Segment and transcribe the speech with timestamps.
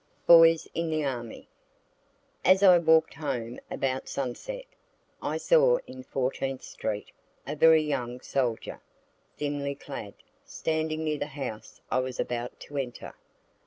[0.25, 1.47] BOYS IN THE ARMY
[2.43, 4.65] As I walk'd home about sunset,
[5.21, 7.11] I saw in Fourteenth street
[7.45, 8.81] a very young soldier,
[9.37, 13.13] thinly clad, standing near the house I was about to enter.